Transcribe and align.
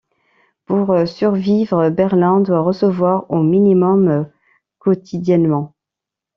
Pour 0.65 1.07
survivre, 1.07 1.91
Berlin 1.91 2.39
doit 2.39 2.61
recevoir 2.63 3.29
au 3.29 3.43
minimum 3.43 4.27
quotidiennement. 4.79 5.75